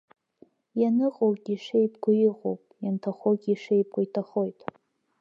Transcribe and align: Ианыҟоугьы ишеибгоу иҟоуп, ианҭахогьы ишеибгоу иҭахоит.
Ианыҟоугьы 0.81 1.53
ишеибгоу 1.55 2.15
иҟоуп, 2.29 2.61
ианҭахогьы 2.83 3.49
ишеибгоу 3.53 4.03
иҭахоит. 4.05 4.59